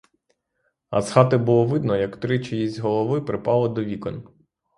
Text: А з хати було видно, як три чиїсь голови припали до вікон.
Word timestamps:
А 0.89 1.01
з 1.01 1.11
хати 1.11 1.37
було 1.37 1.65
видно, 1.65 1.95
як 1.97 2.17
три 2.17 2.39
чиїсь 2.39 2.77
голови 2.79 3.21
припали 3.21 3.69
до 3.69 3.83
вікон. 3.83 4.27